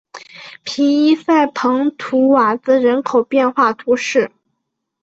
[0.63, 4.31] 皮伊塞蓬图瓦兹人口变化图示